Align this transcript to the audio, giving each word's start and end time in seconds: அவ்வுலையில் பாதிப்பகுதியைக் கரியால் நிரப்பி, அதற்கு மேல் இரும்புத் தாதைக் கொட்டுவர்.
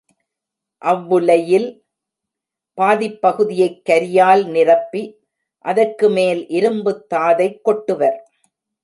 அவ்வுலையில் 0.81 1.67
பாதிப்பகுதியைக் 2.77 3.81
கரியால் 3.89 4.45
நிரப்பி, 4.47 5.03
அதற்கு 5.65 6.09
மேல் 6.09 6.47
இரும்புத் 6.47 7.13
தாதைக் 7.13 7.61
கொட்டுவர். 7.63 8.17